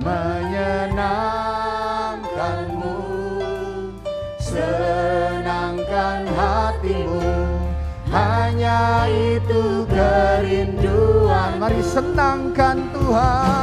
[0.00, 2.96] menyenangkanmu
[4.40, 7.20] senangkan hatimu.
[8.10, 13.59] Hanya itu kerinduan mari senangkan Tuhan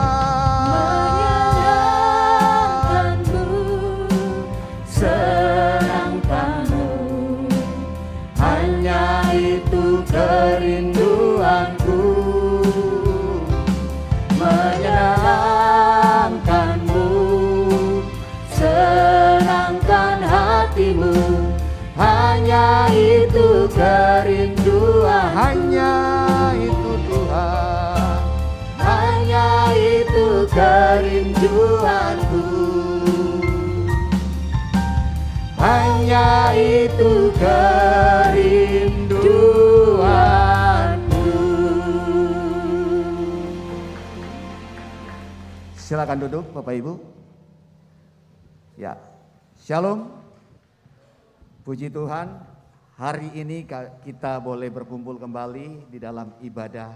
[30.58, 32.42] kerinduanku
[35.62, 38.66] hanya itu kerinduanku.
[45.78, 46.98] Silakan duduk Bapak Ibu.
[48.82, 48.98] Ya,
[49.62, 50.10] Shalom.
[51.66, 52.32] Puji Tuhan,
[52.96, 53.68] hari ini
[54.02, 56.96] kita boleh berkumpul kembali di dalam ibadah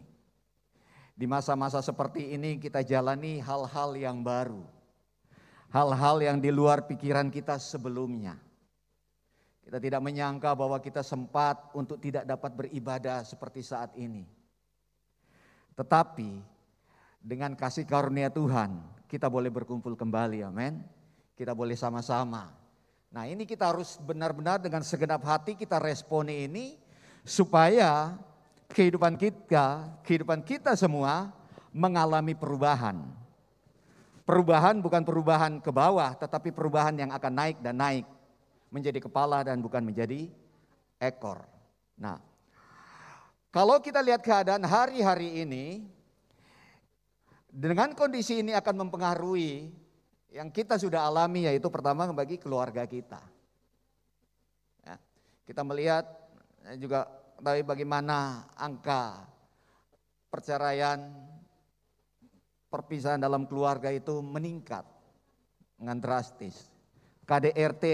[1.17, 4.61] Di masa-masa seperti ini kita jalani hal-hal yang baru.
[5.73, 8.37] Hal-hal yang di luar pikiran kita sebelumnya.
[9.65, 14.29] Kita tidak menyangka bahwa kita sempat untuk tidak dapat beribadah seperti saat ini.
[15.73, 16.37] Tetapi
[17.17, 18.77] dengan kasih karunia Tuhan,
[19.09, 20.85] kita boleh berkumpul kembali, amin.
[21.33, 22.53] Kita boleh sama-sama.
[23.09, 26.86] Nah ini kita harus benar-benar dengan segenap hati kita responi ini
[27.27, 28.15] supaya
[28.71, 31.35] kehidupan kita, kehidupan kita semua
[31.75, 33.03] mengalami perubahan.
[34.23, 38.07] Perubahan bukan perubahan ke bawah, tetapi perubahan yang akan naik dan naik
[38.71, 40.27] menjadi kepala dan bukan menjadi
[40.99, 41.43] ekor.
[41.99, 42.19] Nah,
[43.51, 45.87] kalau kita lihat keadaan hari-hari ini,
[47.47, 49.71] dengan kondisi ini akan mempengaruhi
[50.35, 53.23] yang kita sudah alami yaitu pertama bagi keluarga kita.
[54.83, 54.99] Ya,
[55.47, 56.03] kita melihat
[56.75, 57.07] juga
[57.37, 59.21] tapi bagaimana angka
[60.27, 60.97] perceraian,
[62.67, 64.83] perpisahan dalam keluarga itu meningkat
[65.77, 66.67] dengan drastis.
[67.27, 67.85] KDRT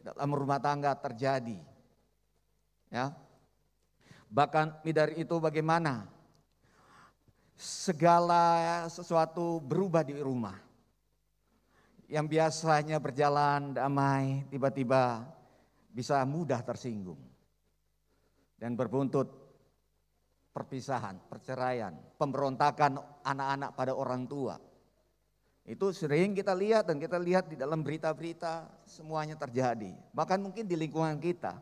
[0.00, 1.60] dalam rumah tangga terjadi.
[2.88, 3.12] Ya.
[4.32, 6.08] Bahkan dari itu bagaimana
[7.52, 10.56] segala sesuatu berubah di rumah.
[12.06, 15.26] Yang biasanya berjalan damai, tiba-tiba
[15.90, 17.35] bisa mudah tersinggung
[18.56, 19.28] dan berbuntut
[20.56, 24.56] perpisahan, perceraian, pemberontakan anak-anak pada orang tua.
[25.66, 29.92] Itu sering kita lihat dan kita lihat di dalam berita-berita semuanya terjadi.
[30.14, 31.58] Bahkan mungkin di lingkungan kita.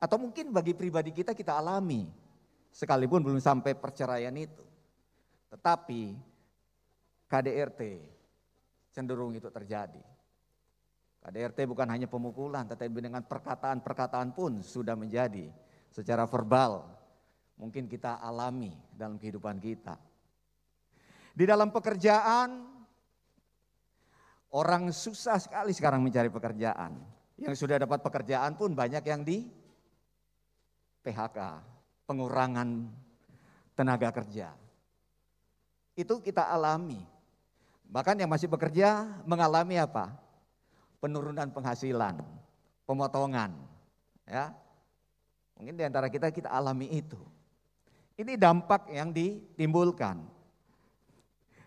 [0.00, 2.06] Atau mungkin bagi pribadi kita kita alami.
[2.70, 4.62] Sekalipun belum sampai perceraian itu.
[5.50, 6.14] Tetapi
[7.26, 7.80] KDRT
[8.92, 10.04] cenderung itu terjadi.
[11.20, 15.48] KDRT bukan hanya pemukulan, tetapi dengan perkataan-perkataan pun sudah menjadi
[15.90, 16.86] secara verbal
[17.60, 20.00] mungkin kita alami dalam kehidupan kita.
[21.36, 22.66] Di dalam pekerjaan,
[24.56, 26.96] orang susah sekali sekarang mencari pekerjaan.
[27.40, 29.48] Yang sudah dapat pekerjaan pun banyak yang di
[31.00, 31.38] PHK,
[32.04, 32.88] pengurangan
[33.72, 34.52] tenaga kerja.
[35.96, 37.00] Itu kita alami.
[37.88, 40.12] Bahkan yang masih bekerja mengalami apa?
[41.00, 42.20] Penurunan penghasilan,
[42.84, 43.56] pemotongan.
[44.28, 44.52] Ya,
[45.60, 47.20] Mungkin di antara kita kita alami itu.
[48.16, 50.24] Ini dampak yang ditimbulkan.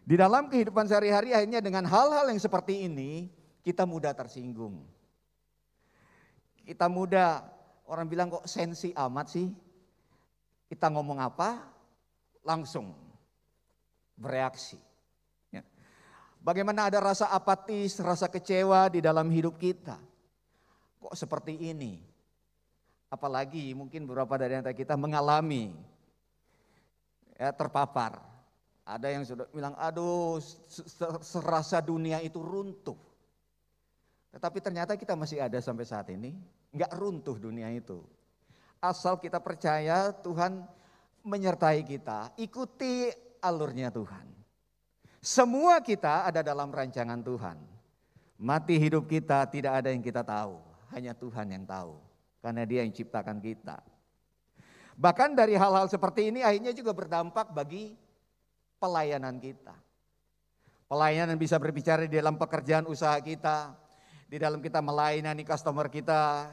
[0.02, 3.30] Di dalam kehidupan sehari-hari akhirnya dengan hal-hal yang seperti ini
[3.62, 4.82] kita mudah tersinggung.
[6.66, 7.46] Kita mudah
[7.86, 9.54] orang bilang kok sensi amat sih.
[10.66, 11.62] Kita ngomong apa
[12.42, 12.98] langsung
[14.18, 14.82] bereaksi.
[15.54, 15.62] Ya.
[16.42, 20.02] Bagaimana ada rasa apatis, rasa kecewa di dalam hidup kita.
[20.98, 22.13] Kok seperti ini?
[23.14, 25.70] Apalagi mungkin beberapa dari antara kita mengalami
[27.38, 28.18] ya, terpapar.
[28.82, 30.42] Ada yang sudah bilang, aduh
[31.22, 32.98] serasa dunia itu runtuh.
[34.34, 36.34] Tetapi ternyata kita masih ada sampai saat ini,
[36.74, 38.02] nggak runtuh dunia itu.
[38.82, 40.66] Asal kita percaya Tuhan
[41.22, 43.14] menyertai kita, ikuti
[43.46, 44.26] alurnya Tuhan.
[45.24, 47.62] Semua kita ada dalam rancangan Tuhan.
[48.42, 50.60] Mati hidup kita tidak ada yang kita tahu,
[50.92, 51.96] hanya Tuhan yang tahu.
[52.44, 53.80] Karena dia yang ciptakan kita.
[55.00, 57.96] Bahkan dari hal-hal seperti ini akhirnya juga berdampak bagi
[58.78, 59.74] pelayanan kita.
[60.92, 63.74] Pelayanan bisa berbicara di dalam pekerjaan usaha kita,
[64.28, 66.52] di dalam kita melayani customer kita,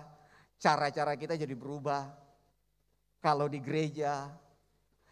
[0.56, 2.08] cara-cara kita jadi berubah.
[3.20, 4.32] Kalau di gereja,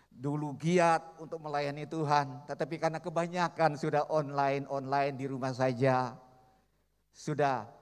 [0.08, 6.16] dulu giat untuk melayani Tuhan, tetapi karena kebanyakan sudah online-online di rumah saja,
[7.12, 7.77] sudah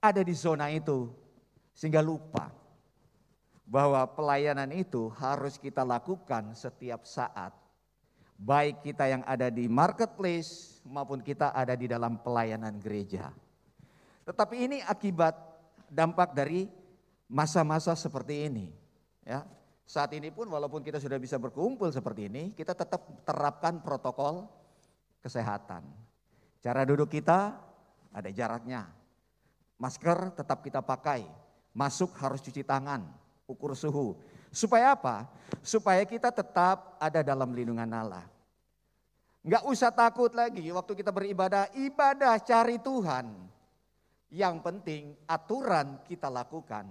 [0.00, 1.10] ada di zona itu,
[1.76, 2.52] sehingga lupa
[3.66, 7.50] bahwa pelayanan itu harus kita lakukan setiap saat.
[8.36, 13.32] Baik kita yang ada di marketplace maupun kita ada di dalam pelayanan gereja.
[14.22, 15.34] Tetapi ini akibat
[15.90, 16.68] dampak dari
[17.26, 18.70] masa-masa seperti ini.
[19.26, 19.42] Ya,
[19.86, 24.46] saat ini pun walaupun kita sudah bisa berkumpul seperti ini, kita tetap terapkan protokol
[25.22, 25.86] kesehatan.
[26.58, 27.54] Cara duduk kita
[28.10, 28.90] ada jaraknya.
[29.76, 31.28] Masker tetap kita pakai.
[31.76, 33.04] Masuk harus cuci tangan,
[33.44, 34.16] ukur suhu.
[34.48, 35.28] Supaya apa?
[35.60, 38.24] Supaya kita tetap ada dalam lindungan Allah.
[39.44, 43.30] Enggak usah takut lagi waktu kita beribadah, ibadah cari Tuhan.
[44.32, 46.88] Yang penting aturan kita lakukan.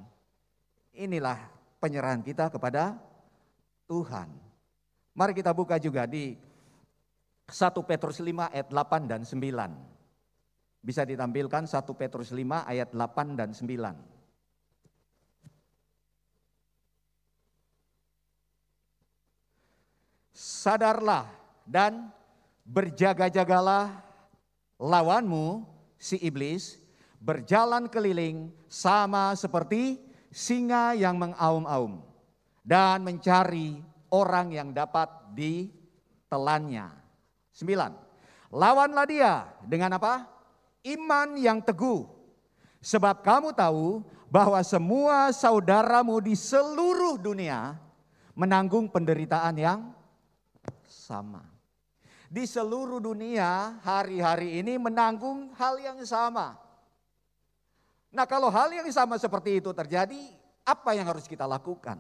[0.95, 1.35] Inilah
[1.83, 2.95] penyerahan kita kepada
[3.89, 4.31] Tuhan.
[5.15, 6.37] Mari kita buka juga di
[7.49, 9.94] 1 Petrus 5 ayat 8 dan 9.
[10.85, 14.13] Bisa ditampilkan 1 Petrus 5 ayat 8 dan 9.
[20.29, 21.25] Sadarlah
[21.65, 22.13] dan
[22.69, 23.97] berjaga-jagalah
[24.77, 25.65] lawanmu
[25.97, 26.77] si iblis
[27.17, 29.97] berjalan keliling sama seperti
[30.29, 32.05] singa yang mengaum-aum
[32.61, 33.81] dan mencari
[34.13, 36.93] orang yang dapat ditelannya.
[37.49, 37.91] Sembilan,
[38.53, 40.34] lawanlah dia dengan apa?
[40.85, 42.05] Iman yang teguh.
[42.85, 47.73] Sebab kamu tahu bahwa semua saudaramu di seluruh dunia
[48.37, 49.79] menanggung penderitaan yang
[50.85, 51.55] sama
[52.35, 56.57] di seluruh dunia hari-hari ini menanggung hal yang sama.
[58.11, 60.35] Nah kalau hal yang sama seperti itu terjadi,
[60.67, 61.99] apa yang harus kita lakukan?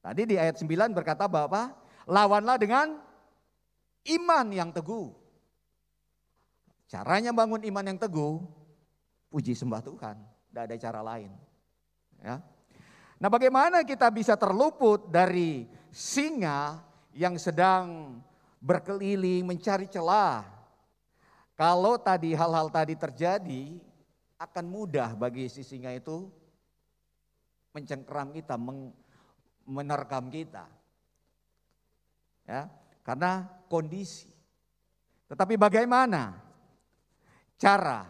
[0.00, 1.74] Tadi di ayat 9 berkata bahwa
[2.08, 3.02] lawanlah dengan
[4.08, 5.10] iman yang teguh.
[6.90, 8.42] Caranya bangun iman yang teguh,
[9.30, 10.18] puji sembah Tuhan,
[10.50, 11.30] tidak ada cara lain.
[12.18, 12.42] Ya.
[13.22, 16.82] Nah bagaimana kita bisa terluput dari singa
[17.14, 18.18] yang sedang
[18.58, 20.42] berkeliling mencari celah.
[21.54, 23.78] Kalau tadi hal-hal tadi terjadi,
[24.40, 26.26] akan mudah bagi si singa itu
[27.70, 28.58] mencengkeram kita,
[29.62, 30.66] menerkam kita.
[32.50, 32.66] Ya,
[33.06, 34.26] karena kondisi.
[35.30, 36.49] Tetapi bagaimana
[37.60, 38.08] cara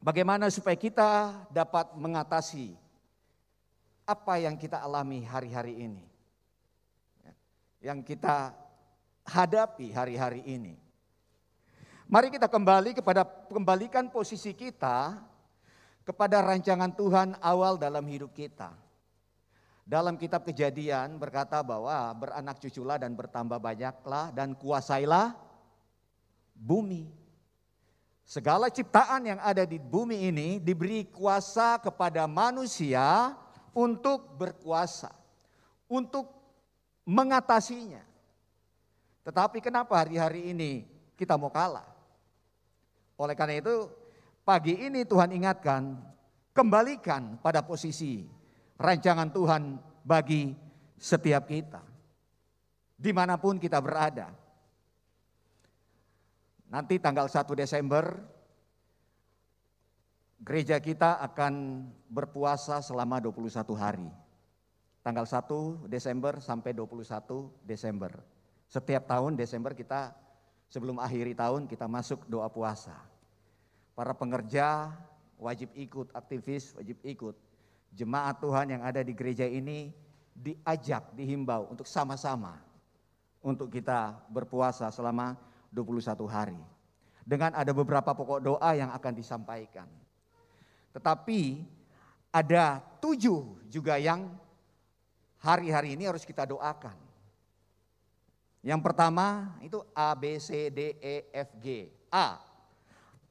[0.00, 2.72] bagaimana supaya kita dapat mengatasi
[4.08, 6.06] apa yang kita alami hari-hari ini?
[7.20, 7.32] Ya,
[7.92, 8.56] yang kita
[9.28, 10.80] hadapi hari-hari ini.
[12.08, 15.20] Mari kita kembali kepada kembalikan posisi kita
[16.08, 18.72] kepada rancangan Tuhan awal dalam hidup kita.
[19.84, 25.36] Dalam kitab Kejadian berkata bahwa beranak cuculah dan bertambah banyaklah dan kuasailah
[26.56, 27.27] bumi.
[28.28, 33.32] Segala ciptaan yang ada di bumi ini diberi kuasa kepada manusia
[33.72, 35.08] untuk berkuasa,
[35.88, 36.28] untuk
[37.08, 38.04] mengatasinya.
[39.24, 40.84] Tetapi kenapa hari-hari ini
[41.16, 41.88] kita mau kalah?
[43.16, 43.88] Oleh karena itu
[44.44, 45.96] pagi ini Tuhan ingatkan,
[46.52, 48.28] kembalikan pada posisi
[48.76, 50.52] rancangan Tuhan bagi
[51.00, 51.80] setiap kita.
[52.92, 54.28] Di mana pun kita berada.
[56.68, 58.12] Nanti tanggal 1 Desember
[60.44, 64.08] gereja kita akan berpuasa selama 21 hari.
[65.00, 68.12] Tanggal 1 Desember sampai 21 Desember.
[68.68, 70.12] Setiap tahun Desember kita
[70.68, 73.00] sebelum akhiri tahun kita masuk doa puasa.
[73.96, 74.92] Para pengerja
[75.40, 77.32] wajib ikut, aktivis wajib ikut.
[77.96, 79.88] Jemaat Tuhan yang ada di gereja ini
[80.36, 82.60] diajak, dihimbau untuk sama-sama
[83.40, 86.60] untuk kita berpuasa selama 21 hari.
[87.28, 89.88] Dengan ada beberapa pokok doa yang akan disampaikan.
[90.96, 91.60] Tetapi
[92.32, 94.32] ada tujuh juga yang
[95.38, 96.96] hari-hari ini harus kita doakan.
[98.64, 101.88] Yang pertama itu A, B, C, D, E, F, G.
[102.10, 102.40] A,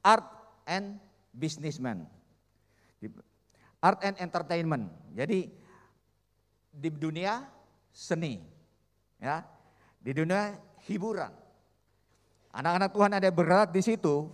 [0.00, 0.26] art
[0.64, 0.96] and
[1.34, 2.08] businessman.
[3.78, 4.90] Art and entertainment.
[5.14, 5.46] Jadi
[6.72, 7.46] di dunia
[7.92, 8.42] seni,
[9.22, 9.44] ya,
[10.02, 10.56] di dunia
[10.88, 11.30] hiburan.
[12.52, 14.28] Anak-anak Tuhan ada berat di situ,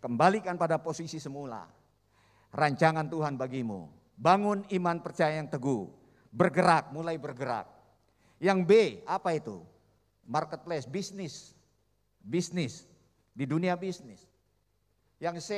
[0.00, 1.82] kembalikan pada posisi semula
[2.52, 3.88] rancangan Tuhan bagimu.
[4.14, 5.88] Bangun iman percaya yang teguh.
[6.32, 7.68] Bergerak, mulai bergerak.
[8.38, 8.72] Yang B,
[9.08, 9.60] apa itu?
[10.28, 11.56] Marketplace, bisnis.
[12.22, 12.86] Bisnis,
[13.34, 14.22] di dunia bisnis.
[15.18, 15.50] Yang C,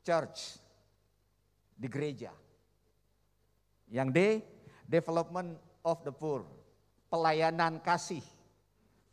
[0.00, 0.56] church,
[1.76, 2.32] di gereja.
[3.92, 4.18] Yang D,
[4.88, 6.48] development of the poor,
[7.12, 8.24] pelayanan kasih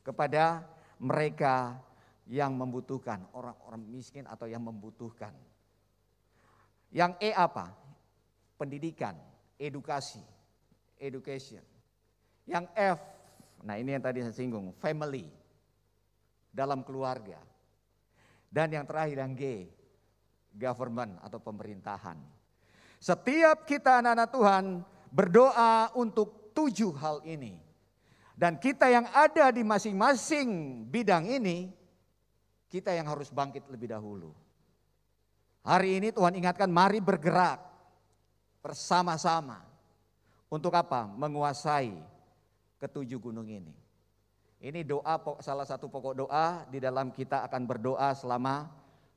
[0.01, 0.63] kepada
[0.99, 1.79] mereka
[2.25, 5.33] yang membutuhkan, orang-orang miskin atau yang membutuhkan.
[6.89, 7.75] Yang E apa?
[8.55, 9.13] Pendidikan,
[9.59, 10.23] edukasi,
[10.97, 11.61] education.
[12.47, 12.99] Yang F,
[13.65, 15.27] nah ini yang tadi saya singgung, family,
[16.53, 17.41] dalam keluarga.
[18.47, 19.67] Dan yang terakhir yang G,
[20.55, 22.15] government atau pemerintahan.
[23.03, 24.65] Setiap kita anak-anak Tuhan
[25.11, 27.64] berdoa untuk tujuh hal ini.
[28.35, 31.71] Dan kita yang ada di masing-masing bidang ini,
[32.67, 34.35] kita yang harus bangkit lebih dahulu.
[35.63, 37.63] Hari ini Tuhan ingatkan mari bergerak
[38.59, 39.63] bersama-sama.
[40.51, 41.09] Untuk apa?
[41.09, 41.95] Menguasai
[42.77, 43.73] ketujuh gunung ini.
[44.61, 48.69] Ini doa salah satu pokok doa di dalam kita akan berdoa selama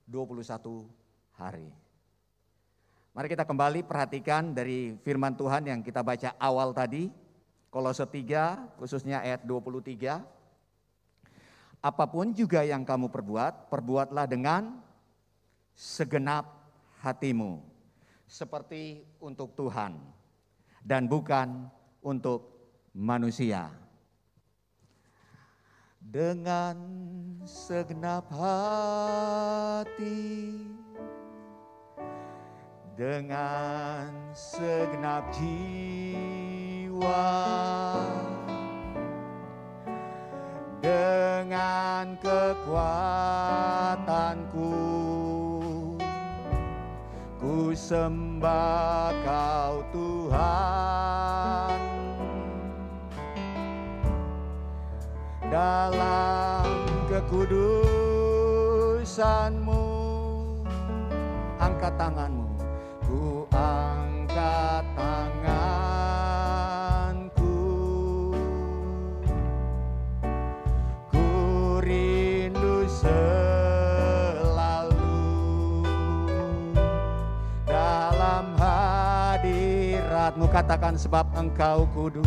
[0.09, 0.89] 21
[1.37, 1.69] hari.
[3.13, 7.11] Mari kita kembali perhatikan dari firman Tuhan yang kita baca awal tadi.
[7.79, 10.19] Kolose 3 khususnya ayat 23.
[11.79, 14.83] Apa pun juga yang kamu perbuat, perbuatlah dengan
[15.79, 16.59] segenap
[17.07, 17.63] hatimu,
[18.27, 19.95] seperti untuk Tuhan
[20.83, 21.71] dan bukan
[22.03, 22.51] untuk
[22.99, 23.71] manusia.
[26.03, 26.75] Dengan
[27.47, 30.27] segenap hati,
[32.99, 36.99] dengan segenap jiwa,
[42.69, 44.77] kekuatanku.
[47.41, 51.81] Ku sembah kau Tuhan.
[55.49, 56.69] Dalam
[57.09, 59.89] kekudusanmu
[61.57, 62.38] Angkat tanganmu
[80.59, 82.27] katakan sebab engkau kudus.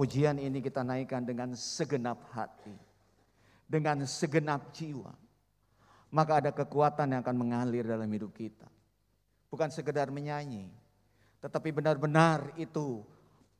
[0.00, 2.72] Pujian ini kita naikkan dengan segenap hati,
[3.68, 5.12] dengan segenap jiwa,
[6.08, 8.64] maka ada kekuatan yang akan mengalir dalam hidup kita.
[9.52, 10.72] Bukan sekedar menyanyi,
[11.40, 13.00] Tetapi benar-benar itu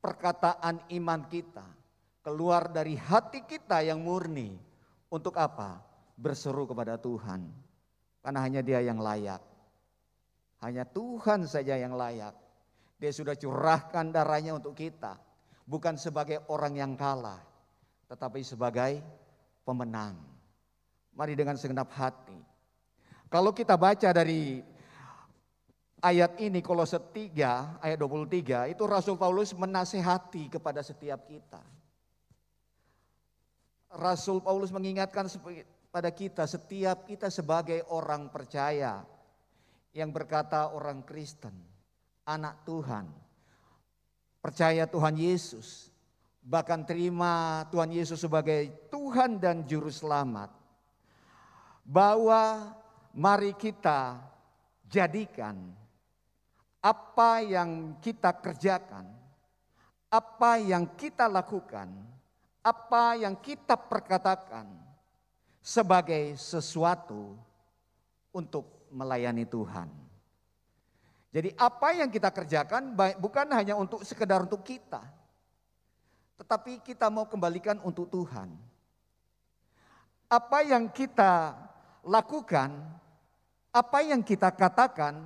[0.04, 1.64] perkataan iman kita
[2.20, 4.52] keluar dari hati kita yang murni
[5.09, 5.80] untuk apa?
[6.16, 7.49] Berseru kepada Tuhan.
[8.20, 9.40] Karena hanya Dia yang layak.
[10.61, 12.37] Hanya Tuhan saja yang layak.
[13.00, 15.29] Dia sudah curahkan darahnya untuk kita.
[15.71, 17.39] Bukan sebagai orang yang kalah.
[18.11, 18.99] Tetapi sebagai
[19.62, 20.19] pemenang.
[21.15, 22.35] Mari dengan segenap hati.
[23.31, 24.59] Kalau kita baca dari
[26.03, 31.62] ayat ini Kolose 3 ayat 23 itu Rasul Paulus menasehati kepada setiap kita.
[33.95, 35.31] Rasul Paulus mengingatkan
[35.91, 39.03] pada kita setiap kita sebagai orang percaya
[39.91, 41.55] yang berkata orang Kristen,
[42.27, 43.11] anak Tuhan,
[44.40, 45.92] percaya Tuhan Yesus,
[46.40, 50.50] bahkan terima Tuhan Yesus sebagai Tuhan dan Juru Selamat,
[51.85, 52.73] bahwa
[53.12, 54.20] mari kita
[54.88, 55.56] jadikan
[56.80, 59.04] apa yang kita kerjakan,
[60.09, 61.92] apa yang kita lakukan,
[62.64, 64.66] apa yang kita perkatakan
[65.61, 67.37] sebagai sesuatu
[68.32, 70.10] untuk melayani Tuhan.
[71.30, 74.99] Jadi apa yang kita kerjakan bukan hanya untuk sekedar untuk kita.
[76.42, 78.50] Tetapi kita mau kembalikan untuk Tuhan.
[80.26, 81.54] Apa yang kita
[82.02, 82.70] lakukan,
[83.70, 85.22] apa yang kita katakan,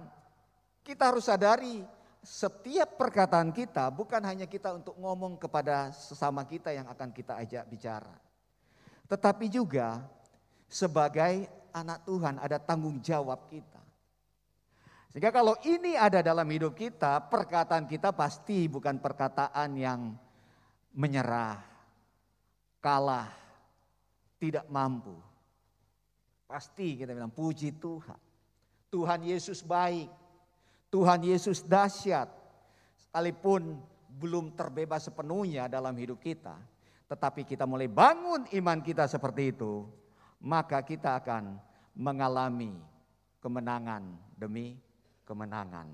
[0.85, 1.81] kita harus sadari
[2.25, 7.65] setiap perkataan kita bukan hanya kita untuk ngomong kepada sesama kita yang akan kita ajak
[7.69, 8.17] bicara.
[9.09, 10.05] Tetapi juga
[10.69, 13.74] sebagai anak Tuhan, ada tanggung jawab kita.
[15.15, 20.11] Sehingga kalau ini ada dalam hidup kita, perkataan kita pasti bukan perkataan yang
[20.91, 21.63] menyerah,
[22.83, 23.31] kalah,
[24.43, 25.15] tidak mampu.
[26.51, 28.19] Pasti kita bilang puji Tuhan.
[28.91, 30.11] Tuhan Yesus baik.
[30.91, 32.27] Tuhan Yesus dahsyat.
[32.99, 33.79] Sekalipun
[34.19, 36.59] belum terbebas sepenuhnya dalam hidup kita.
[37.07, 39.87] Tetapi kita mulai bangun iman kita seperti itu
[40.45, 41.57] maka kita akan
[41.97, 42.77] mengalami
[43.41, 44.05] kemenangan
[44.37, 44.77] demi
[45.25, 45.91] kemenangan.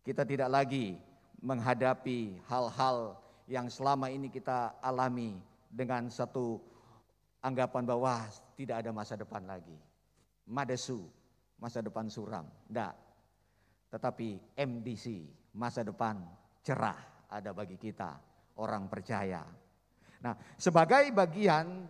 [0.00, 0.96] Kita tidak lagi
[1.44, 5.36] menghadapi hal-hal yang selama ini kita alami
[5.68, 6.56] dengan satu
[7.44, 8.24] anggapan bahwa
[8.56, 9.76] tidak ada masa depan lagi.
[10.48, 11.04] Madesu,
[11.60, 12.48] masa depan suram.
[12.68, 12.94] Tidak.
[13.92, 15.06] Tetapi MDC,
[15.52, 16.18] masa depan
[16.64, 18.16] cerah ada bagi kita,
[18.56, 19.44] orang percaya.
[20.24, 21.84] Nah, sebagai bagian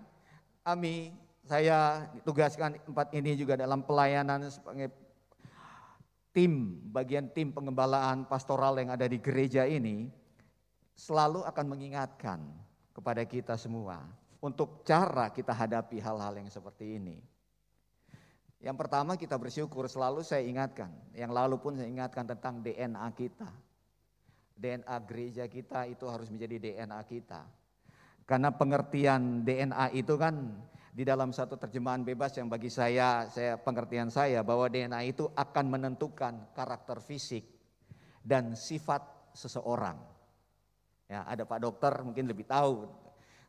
[0.66, 5.04] kami saya ditugaskan empat ini juga dalam pelayanan sebagai
[6.35, 10.11] tim, bagian tim pengembalaan pastoral yang ada di gereja ini,
[10.99, 12.42] selalu akan mengingatkan
[12.90, 14.03] kepada kita semua
[14.42, 17.16] untuk cara kita hadapi hal-hal yang seperti ini.
[18.59, 23.49] Yang pertama kita bersyukur selalu saya ingatkan, yang lalu pun saya ingatkan tentang DNA kita.
[24.55, 27.47] DNA gereja kita itu harus menjadi DNA kita.
[28.25, 30.57] Karena pengertian DNA itu kan
[30.94, 35.66] di dalam satu terjemahan bebas yang bagi saya, saya pengertian saya bahwa DNA itu akan
[35.66, 37.42] menentukan karakter fisik
[38.22, 39.02] dan sifat
[39.35, 39.98] seseorang.
[41.11, 42.87] Ya, ada Pak Dokter mungkin lebih tahu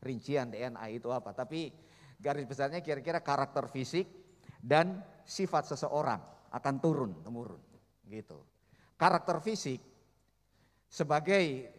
[0.01, 1.69] rincian DNA itu apa, tapi
[2.17, 4.10] garis besarnya kira-kira karakter fisik
[4.58, 7.62] dan sifat seseorang akan turun temurun
[8.10, 8.41] gitu.
[8.97, 9.86] Karakter fisik
[10.89, 11.69] sebagai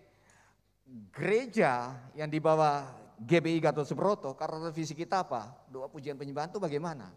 [1.10, 5.48] gereja yang dibawa GBI Gatot Subroto, karena fisik kita apa?
[5.72, 7.08] Doa pujian penyembahan itu bagaimana?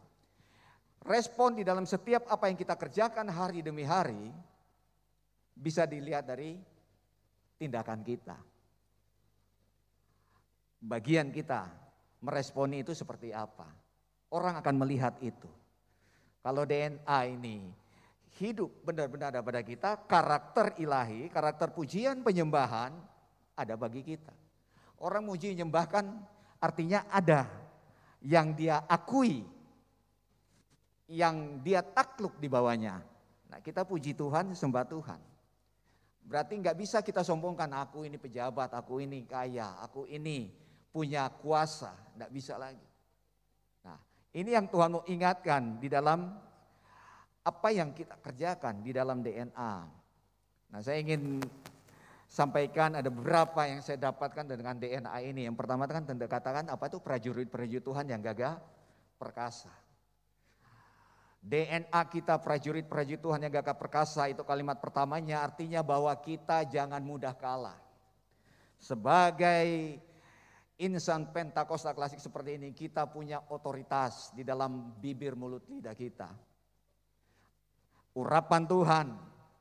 [1.03, 4.31] Respon di dalam setiap apa yang kita kerjakan hari demi hari
[5.55, 6.55] bisa dilihat dari
[7.59, 8.39] tindakan kita.
[10.79, 11.67] Bagian kita
[12.23, 13.67] meresponi itu seperti apa?
[14.31, 15.51] Orang akan melihat itu.
[16.39, 17.67] Kalau DNA ini
[18.39, 22.95] hidup benar-benar ada pada kita, karakter ilahi, karakter pujian penyembahan
[23.59, 24.38] ada bagi kita.
[24.99, 26.05] Orang muji menyembahkan
[26.59, 27.47] artinya ada
[28.19, 29.47] yang dia akui,
[31.07, 32.99] yang dia takluk di bawahnya.
[33.49, 35.19] Nah kita puji Tuhan, sembah Tuhan.
[36.29, 40.51] Berarti nggak bisa kita sombongkan aku ini pejabat, aku ini kaya, aku ini
[40.93, 42.85] punya kuasa, nggak bisa lagi.
[43.87, 43.97] Nah
[44.37, 46.37] ini yang Tuhan mau ingatkan di dalam
[47.39, 49.73] apa yang kita kerjakan di dalam DNA.
[50.69, 51.41] Nah saya ingin
[52.29, 55.49] sampaikan ada beberapa yang saya dapatkan dengan DNA ini.
[55.49, 58.61] Yang pertama kan tanda katakan apa itu prajurit-prajurit Tuhan yang gagah
[59.17, 59.73] perkasa.
[61.41, 67.33] DNA kita prajurit-prajurit Tuhan yang gagah perkasa itu kalimat pertamanya artinya bahwa kita jangan mudah
[67.33, 67.81] kalah.
[68.77, 69.97] Sebagai
[70.79, 76.29] insan Pentakosta klasik seperti ini kita punya otoritas di dalam bibir mulut lidah kita.
[78.13, 79.07] Urapan Tuhan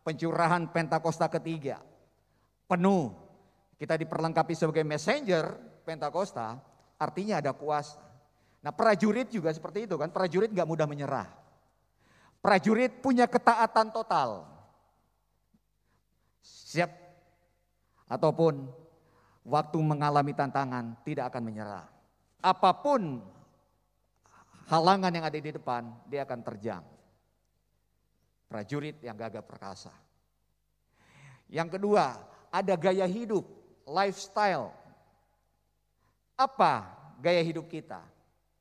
[0.05, 1.81] pencurahan Pentakosta ketiga.
[2.69, 3.17] Penuh.
[3.79, 6.61] Kita diperlengkapi sebagai messenger Pentakosta,
[7.01, 7.97] artinya ada kuasa.
[8.61, 11.31] Nah prajurit juga seperti itu kan, prajurit gak mudah menyerah.
[12.45, 14.45] Prajurit punya ketaatan total.
[16.45, 16.91] Siap.
[18.11, 18.69] Ataupun
[19.49, 21.87] waktu mengalami tantangan tidak akan menyerah.
[22.45, 23.25] Apa pun
[24.69, 26.85] halangan yang ada di depan, dia akan terjang.
[28.49, 29.93] Prajurit yang gagah perkasa.
[31.49, 32.17] Yang kedua,
[32.53, 33.45] ada gaya hidup,
[33.85, 34.73] lifestyle.
[36.39, 38.03] Apa gaya hidup kita?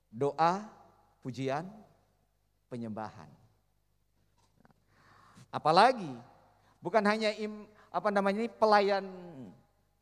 [0.10, 0.66] Doa,
[1.22, 1.68] pujian,
[2.72, 3.30] penyembahan.
[5.52, 6.12] Apalagi
[6.84, 9.06] bukan hanya im, apa namanya ini pelayan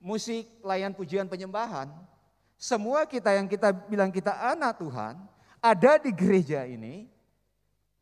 [0.01, 1.89] musik, pelayan pujian penyembahan.
[2.55, 5.19] Semua kita yang kita bilang kita anak Tuhan,
[5.59, 7.09] ada di gereja ini,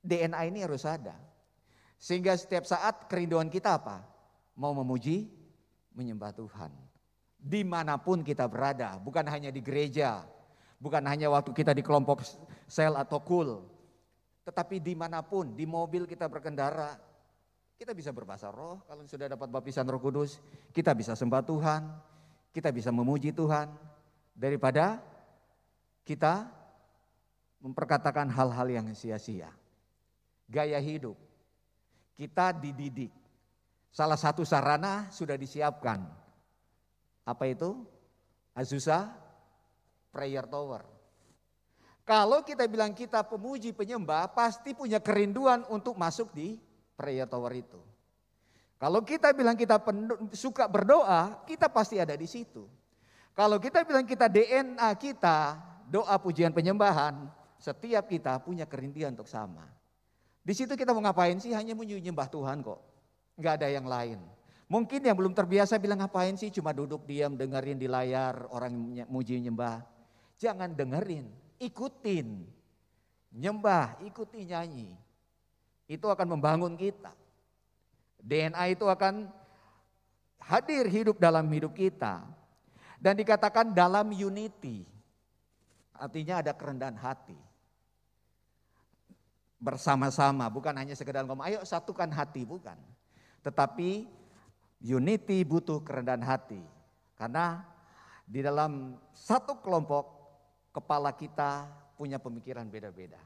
[0.04, 1.16] DNA ini harus ada.
[1.98, 4.04] Sehingga setiap saat kerinduan kita apa?
[4.54, 5.32] Mau memuji,
[5.94, 6.72] menyembah Tuhan.
[7.40, 10.24] Di mana pun kita berada, bukan hanya di gereja,
[10.80, 12.24] bukan hanya waktu kita di kelompok
[12.68, 13.64] sel atau kul,
[14.44, 17.00] tetapi di mana pun, di mobil kita berkendara,
[17.80, 20.40] kita bisa berbahasa roh kalau sudah dapat baptisan roh kudus.
[20.76, 21.82] Kita bisa sembah Tuhan.
[22.54, 23.72] Kita bisa memuji Tuhan.
[24.36, 25.00] Daripada
[26.04, 26.48] kita
[27.64, 29.52] memperkatakan hal-hal yang sia-sia.
[30.48, 31.16] Gaya hidup.
[32.20, 33.12] Kita dididik.
[33.94, 36.02] Salah satu sarana sudah disiapkan.
[37.24, 37.78] Apa itu?
[38.58, 39.14] Azusa
[40.10, 40.94] Prayer Tower.
[42.04, 46.60] Kalau kita bilang kita pemuji penyembah, pasti punya kerinduan untuk masuk di
[47.00, 47.80] prayer tower itu.
[48.76, 49.80] Kalau kita bilang kita
[50.36, 52.68] suka berdoa, kita pasti ada di situ.
[53.32, 55.56] Kalau kita bilang kita DNA kita,
[55.88, 57.24] doa pujian penyembahan,
[57.56, 59.64] setiap kita punya kerinduan untuk sama.
[60.44, 61.56] Di situ kita mau ngapain sih?
[61.56, 62.93] Hanya menyembah Tuhan kok.
[63.38, 64.20] Enggak ada yang lain.
[64.70, 66.50] Mungkin yang belum terbiasa bilang ngapain sih?
[66.50, 68.74] Cuma duduk diam dengerin di layar orang
[69.10, 69.86] muji nyembah.
[70.38, 71.30] Jangan dengerin,
[71.62, 72.46] ikutin.
[73.34, 74.94] Nyembah, ikuti nyanyi
[75.88, 77.12] itu akan membangun kita.
[78.24, 79.28] DNA itu akan
[80.40, 82.24] hadir hidup dalam hidup kita.
[83.04, 84.88] Dan dikatakan dalam unity.
[85.92, 87.36] Artinya ada kerendahan hati.
[89.60, 92.76] Bersama-sama, bukan hanya sekedar ngomong, ayo satukan hati, bukan.
[93.44, 94.08] Tetapi
[94.84, 96.60] unity butuh kerendahan hati.
[97.16, 97.64] Karena
[98.24, 100.06] di dalam satu kelompok,
[100.72, 101.68] kepala kita
[102.00, 103.20] punya pemikiran beda-beda.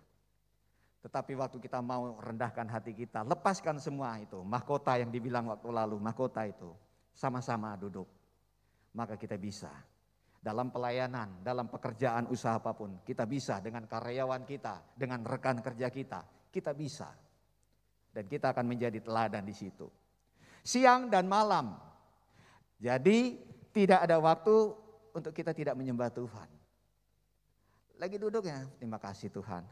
[1.06, 4.42] Tetapi waktu kita mau rendahkan hati kita, lepaskan semua itu.
[4.44, 6.74] Mahkota yang dibilang waktu lalu, mahkota itu.
[7.16, 8.10] Sama-sama duduk.
[8.92, 9.72] Maka kita bisa.
[10.38, 13.00] Dalam pelayanan, dalam pekerjaan usaha apa pun.
[13.06, 16.52] Kita bisa dengan karyawan kita, dengan rekan kerja kita.
[16.52, 17.08] Kita bisa.
[18.12, 19.88] Dan kita akan menjadi teladan di situ.
[20.68, 21.80] Siang dan malam.
[22.76, 23.40] Jadi
[23.72, 24.76] tidak ada waktu
[25.16, 26.50] untuk kita tidak menyembah Tuhan.
[27.96, 29.66] Lagi duduk ya, terima kasih Tuhan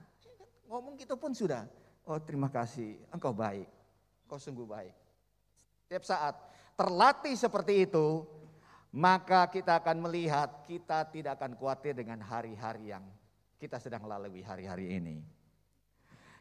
[0.65, 1.69] Ngomong gitu pun sudah.
[2.10, 3.69] Oh terima kasih, engkau baik.
[4.25, 4.93] Engkau sungguh baik.
[5.86, 6.36] Setiap saat
[6.73, 8.25] terlatih seperti itu,
[8.89, 13.05] maka kita akan melihat kita tidak akan khawatir dengan hari-hari yang
[13.62, 15.21] kita sedang lalui hari-hari ini.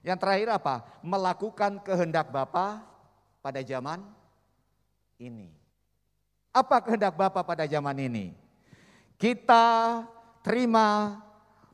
[0.00, 0.74] Yang terakhir apa?
[1.04, 2.80] Melakukan kehendak Bapa
[3.44, 4.04] pada zaman
[5.18, 5.50] ini.
[6.54, 8.34] Apa kehendak Bapa pada zaman ini?
[9.18, 10.00] Kita
[10.42, 11.18] terima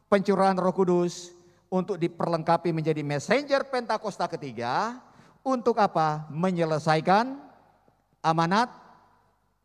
[0.08, 1.32] pencurahan Roh Kudus
[1.70, 4.98] untuk diperlengkapi menjadi messenger Pentakosta ketiga
[5.46, 6.26] untuk apa?
[6.32, 7.38] Menyelesaikan
[8.20, 8.68] amanat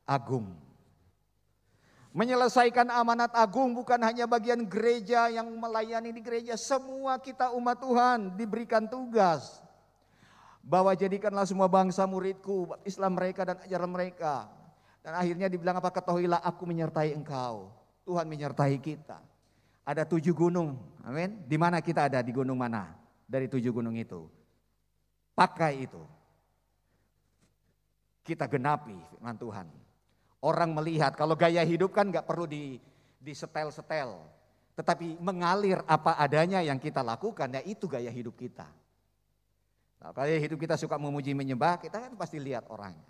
[0.05, 0.53] agung.
[2.15, 8.39] Menyelesaikan amanat agung bukan hanya bagian gereja yang melayani di gereja, semua kita umat Tuhan
[8.39, 9.64] diberikan tugas.
[10.65, 14.49] Bahwa jadikanlah semua bangsa muridku, Islam mereka dan ajaran mereka.
[15.05, 15.93] Dan akhirnya dibilang apa?
[15.93, 17.69] Ketahuilah aku menyertai engkau.
[18.01, 19.21] Tuhan menyertai kita.
[19.85, 21.45] Ada tujuh gunung, amin.
[21.45, 22.25] Di mana kita ada?
[22.25, 22.97] Di gunung mana?
[23.29, 24.25] Dari tujuh gunung itu.
[25.37, 26.01] Pakai itu.
[28.25, 29.69] Kita genapi firman Tuhan.
[30.41, 32.81] Orang melihat, kalau gaya hidup kan nggak perlu di,
[33.21, 34.17] di setel-setel.
[34.73, 38.65] Tetapi mengalir apa adanya yang kita lakukan, ya itu gaya hidup kita.
[39.99, 43.07] Nah, kalau hidup kita suka memuji menyembah, kita kan pasti lihat orangnya.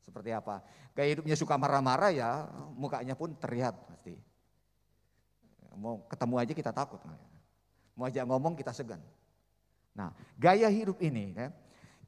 [0.00, 0.64] Seperti apa.
[0.96, 4.16] Gaya hidupnya suka marah-marah ya, mukanya pun terlihat pasti.
[5.76, 7.00] Mau ketemu aja kita takut.
[7.94, 9.00] Mau aja ngomong kita segan.
[9.94, 11.48] Nah, gaya hidup ini ya,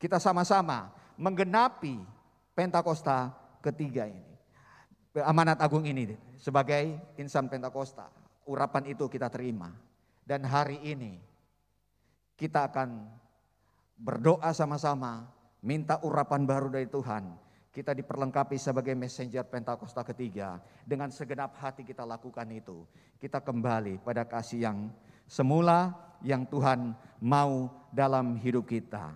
[0.00, 2.00] kita sama-sama menggenapi
[2.52, 3.32] Pentakosta
[3.64, 4.32] ketiga ini.
[5.24, 8.08] Amanat agung ini sebagai insan Pentakosta.
[8.44, 9.72] Urapan itu kita terima.
[10.22, 11.18] Dan hari ini
[12.36, 13.08] kita akan
[14.02, 15.30] berdoa sama-sama
[15.62, 17.38] minta urapan baru dari Tuhan,
[17.70, 20.58] kita diperlengkapi sebagai messenger Pentakosta ketiga.
[20.82, 22.82] Dengan segenap hati kita lakukan itu.
[23.22, 24.78] Kita kembali pada kasih yang
[25.30, 25.94] semula
[26.26, 29.14] yang Tuhan mau dalam hidup kita.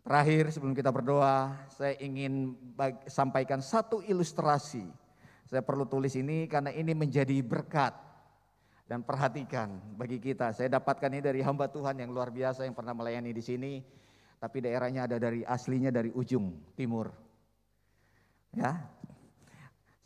[0.00, 2.56] Terakhir sebelum kita berdoa, saya ingin
[3.10, 4.86] sampaikan satu ilustrasi.
[5.46, 8.05] Saya perlu tulis ini karena ini menjadi berkat
[8.86, 10.54] dan perhatikan bagi kita.
[10.54, 13.72] Saya dapatkan ini dari hamba Tuhan yang luar biasa yang pernah melayani di sini,
[14.38, 17.10] tapi daerahnya ada dari aslinya dari ujung timur.
[18.54, 18.78] Ya,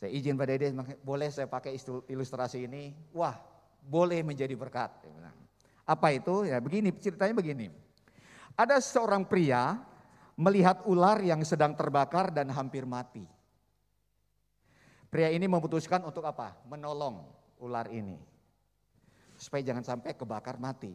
[0.01, 0.73] saya izin pada Dede,
[1.05, 1.77] boleh saya pakai
[2.09, 2.97] ilustrasi ini?
[3.13, 3.37] Wah,
[3.85, 4.91] boleh menjadi berkat.
[5.85, 6.49] Apa itu?
[6.49, 7.69] Ya begini, ceritanya begini.
[8.57, 9.77] Ada seorang pria
[10.41, 13.29] melihat ular yang sedang terbakar dan hampir mati.
[15.13, 16.57] Pria ini memutuskan untuk apa?
[16.65, 17.29] Menolong
[17.61, 18.30] ular ini
[19.41, 20.93] supaya jangan sampai kebakar mati.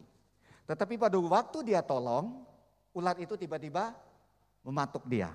[0.70, 2.46] Tetapi pada waktu dia tolong,
[2.94, 3.90] ular itu tiba-tiba
[4.62, 5.34] mematuk dia.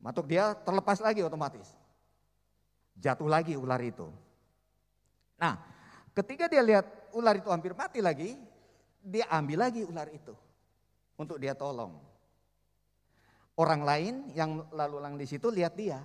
[0.00, 1.72] Matuk dia terlepas lagi otomatis.
[3.00, 4.08] Jatuh lagi ular itu.
[5.40, 5.56] Nah,
[6.12, 6.84] ketika dia lihat
[7.16, 8.36] ular itu hampir mati lagi,
[9.00, 10.36] dia ambil lagi ular itu
[11.16, 11.96] untuk dia tolong.
[13.56, 16.00] Orang lain yang lalu lalang di situ lihat dia.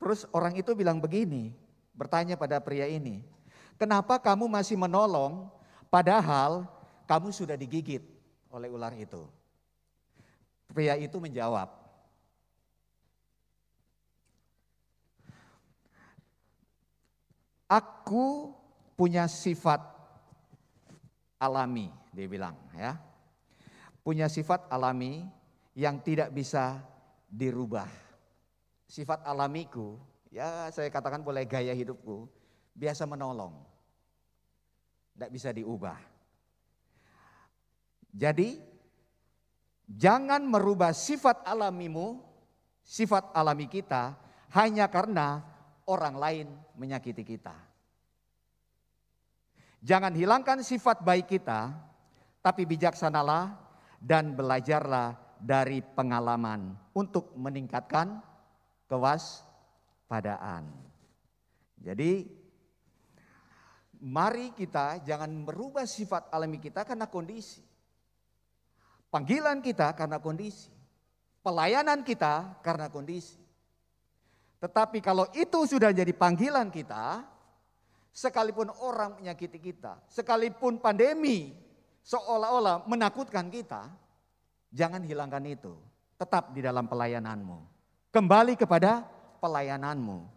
[0.00, 1.52] Terus orang itu bilang begini,
[1.92, 3.20] bertanya pada pria ini,
[3.80, 5.48] Kenapa kamu masih menolong
[5.88, 6.68] padahal
[7.08, 8.04] kamu sudah digigit
[8.52, 9.24] oleh ular itu?
[10.68, 11.80] Pria itu menjawab,
[17.70, 18.52] Aku
[18.98, 19.78] punya sifat
[21.40, 22.98] alami, dia bilang ya.
[24.04, 25.24] Punya sifat alami
[25.72, 26.82] yang tidak bisa
[27.30, 27.86] dirubah.
[28.90, 29.96] Sifat alamiku,
[30.34, 32.26] ya saya katakan boleh gaya hidupku,
[32.74, 33.69] biasa menolong
[35.20, 36.00] tidak bisa diubah.
[38.08, 38.56] Jadi
[39.84, 42.24] jangan merubah sifat alamimu,
[42.80, 44.16] sifat alami kita
[44.56, 45.44] hanya karena
[45.84, 47.52] orang lain menyakiti kita.
[49.84, 51.68] Jangan hilangkan sifat baik kita,
[52.40, 53.60] tapi bijaksanalah
[54.00, 58.24] dan belajarlah dari pengalaman untuk meningkatkan
[58.88, 60.64] kewaspadaan.
[61.76, 62.39] Jadi
[64.00, 67.60] mari kita jangan merubah sifat alami kita karena kondisi.
[69.12, 70.72] Panggilan kita karena kondisi.
[71.40, 73.40] Pelayanan kita karena kondisi.
[74.60, 77.24] Tetapi kalau itu sudah jadi panggilan kita,
[78.12, 81.56] sekalipun orang menyakiti kita, sekalipun pandemi
[82.04, 83.88] seolah-olah menakutkan kita,
[84.68, 85.74] jangan hilangkan itu.
[86.20, 87.58] Tetap di dalam pelayananmu.
[88.12, 89.00] Kembali kepada
[89.40, 90.28] pelayananmu.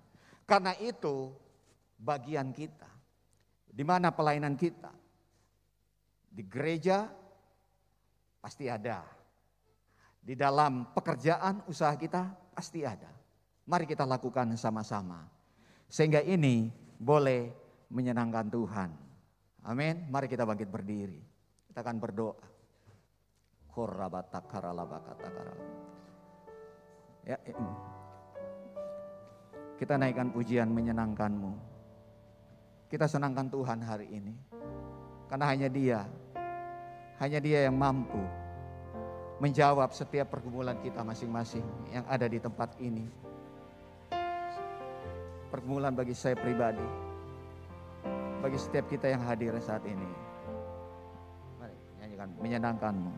[0.48, 1.36] Karena itu
[2.00, 2.93] bagian kita.
[3.74, 4.94] Di mana pelayanan kita?
[6.30, 7.10] Di gereja
[8.38, 9.02] pasti ada.
[10.22, 13.10] Di dalam pekerjaan usaha kita pasti ada.
[13.66, 15.26] Mari kita lakukan sama-sama.
[15.90, 16.70] Sehingga ini
[17.02, 17.50] boleh
[17.90, 18.90] menyenangkan Tuhan.
[19.66, 20.06] Amin.
[20.14, 21.22] Mari kita bangkit berdiri.
[21.66, 22.46] Kita akan berdoa.
[27.26, 27.58] Ya, ya,
[29.82, 31.73] kita naikkan pujian menyenangkanmu.
[32.94, 34.38] Kita senangkan Tuhan hari ini.
[35.26, 36.06] Karena hanya dia,
[37.18, 38.22] hanya dia yang mampu
[39.42, 43.10] menjawab setiap pergumulan kita masing-masing yang ada di tempat ini.
[45.50, 46.86] Pergumulan bagi saya pribadi,
[48.46, 50.10] bagi setiap kita yang hadir saat ini.
[51.58, 53.14] Mari nyanyikan, menyenangkanmu.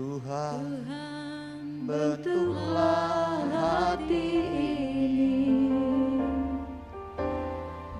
[0.00, 0.88] Tuhan,
[1.84, 4.32] bentuklah hati
[4.96, 5.36] ini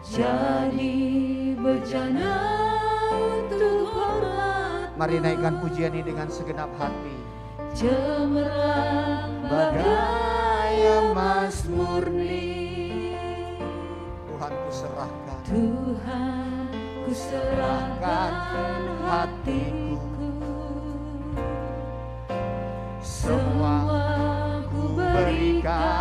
[0.09, 0.97] jadi
[1.61, 2.41] berjana
[3.13, 4.97] untuk hormat.
[4.97, 7.17] Mari naikkan pujian ini dengan segenap hati.
[7.77, 10.73] Cemerlang bagai
[11.05, 13.13] emas murni.
[14.25, 15.41] Tuhan ku serahkan.
[15.45, 16.65] Tuhan
[17.05, 20.10] ku serahkan hatiku
[25.71, 26.00] 가.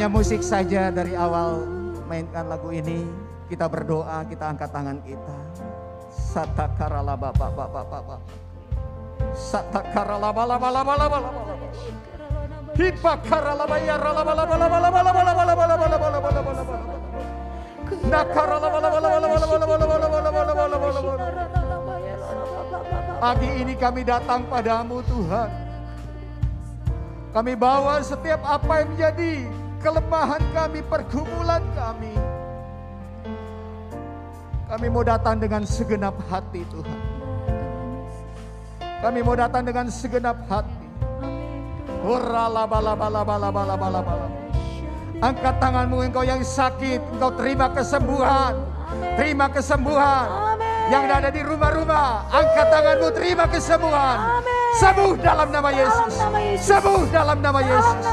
[0.00, 1.60] Hanya musik saja dari awal
[2.08, 3.04] mainkan lagu ini.
[3.52, 5.36] Kita berdoa, kita angkat tangan kita.
[6.08, 8.16] Satakara laba baba baba baba.
[9.36, 11.68] Satakara laba laba laba laba laba laba.
[13.60, 16.64] Laba ya laba laba laba laba laba laba laba laba laba laba laba
[19.52, 21.14] laba laba laba laba laba.
[23.20, 25.50] Pagi ini kami datang padamu Tuhan.
[27.36, 32.14] Kami bawa setiap apa yang menjadi kelemahan kami, pergumulan kami.
[34.70, 37.00] Kami mau datang dengan segenap hati Tuhan.
[39.00, 40.86] Kami mau datang dengan segenap hati.
[45.20, 48.54] Angkat tanganmu engkau yang sakit, engkau terima kesembuhan.
[49.18, 50.56] Terima kesembuhan.
[50.90, 54.44] Yang ada di rumah-rumah, angkat tanganmu terima kesembuhan.
[54.78, 56.12] Sembuh dalam nama Yesus.
[56.62, 58.04] Sembuh dalam nama Yesus.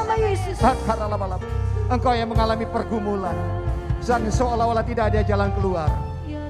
[1.88, 3.36] Engkau yang mengalami pergumulan.
[4.04, 5.92] Dan seolah-olah tidak ada jalan keluar.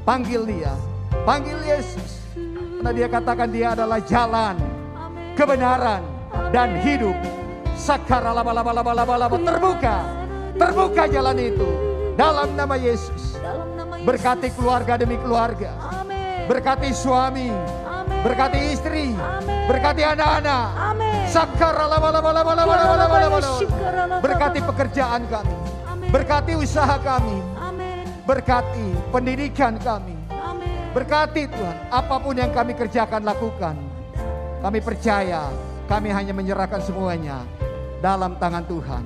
[0.01, 0.73] Panggil dia.
[1.25, 2.21] Panggil Yesus.
[2.77, 4.55] Karena dia katakan dia adalah jalan,
[5.33, 6.01] kebenaran,
[6.53, 7.17] dan hidup.
[7.73, 9.97] Sakara laba laba laba laba laba terbuka.
[10.57, 11.69] Terbuka jalan itu.
[12.17, 13.37] Dalam nama Yesus.
[14.05, 15.73] Berkati keluarga demi keluarga.
[16.49, 17.49] Berkati suami.
[18.27, 19.15] Berkati istri.
[19.71, 20.65] Berkati anak-anak.
[24.19, 25.55] Berkati pekerjaan kami.
[26.11, 27.39] Berkati usaha kami.
[28.27, 30.19] Berkati pendidikan kami.
[30.91, 33.75] Berkati Tuhan, apa pun yang kami kerjakan lakukan.
[34.59, 35.47] Kami percaya,
[35.87, 37.47] kami hanya menyerahkan semuanya
[38.03, 39.03] dalam tangan Tuhan.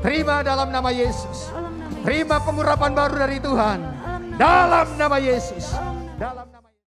[0.00, 1.52] Terima dalam nama Yesus.
[2.04, 3.78] Terima pengurapan baru dari Tuhan.
[4.40, 5.72] Dalam nama Yesus.
[5.76, 6.14] Dalam nama Yesus.
[6.14, 6.53] Dalam